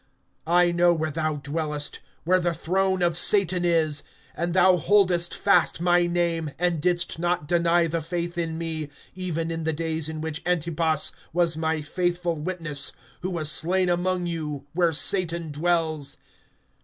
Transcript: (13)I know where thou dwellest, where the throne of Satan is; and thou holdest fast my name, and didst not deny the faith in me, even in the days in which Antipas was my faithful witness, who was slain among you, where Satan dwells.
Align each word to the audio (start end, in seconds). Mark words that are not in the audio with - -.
(13)I 0.47 0.73
know 0.73 0.95
where 0.95 1.11
thou 1.11 1.35
dwellest, 1.35 1.99
where 2.23 2.39
the 2.39 2.55
throne 2.55 3.03
of 3.03 3.15
Satan 3.15 3.63
is; 3.63 4.01
and 4.35 4.55
thou 4.55 4.75
holdest 4.75 5.35
fast 5.37 5.79
my 5.79 6.07
name, 6.07 6.49
and 6.57 6.81
didst 6.81 7.19
not 7.19 7.47
deny 7.47 7.85
the 7.85 8.01
faith 8.01 8.35
in 8.35 8.57
me, 8.57 8.89
even 9.13 9.51
in 9.51 9.63
the 9.63 9.73
days 9.73 10.09
in 10.09 10.19
which 10.19 10.41
Antipas 10.43 11.11
was 11.33 11.55
my 11.55 11.83
faithful 11.83 12.33
witness, 12.39 12.93
who 13.21 13.29
was 13.29 13.51
slain 13.51 13.89
among 13.89 14.25
you, 14.25 14.65
where 14.73 14.91
Satan 14.91 15.51
dwells. 15.51 16.17